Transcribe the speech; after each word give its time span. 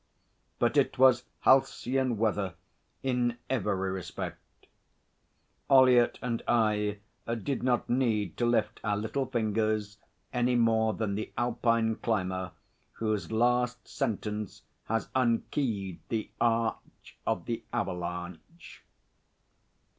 But 0.57 0.77
it 0.77 0.97
was 0.97 1.25
halcyon 1.41 2.17
weather 2.17 2.55
in 3.03 3.37
every 3.51 3.91
respect. 3.91 4.41
Ollyett 5.69 6.17
and 6.23 6.41
I 6.47 6.97
did 7.43 7.61
not 7.61 7.87
need 7.87 8.35
to 8.37 8.47
lift 8.47 8.79
our 8.83 8.97
little 8.97 9.27
fingers 9.27 9.99
any 10.33 10.55
more 10.55 10.95
than 10.95 11.13
the 11.13 11.31
Alpine 11.37 11.97
climber 11.97 12.51
whose 12.93 13.31
last 13.31 13.87
sentence 13.87 14.63
has 14.85 15.07
unkeyed 15.15 15.99
the 16.09 16.31
arch 16.41 17.19
of 17.27 17.45
the 17.45 17.63
avalanche. 17.71 18.83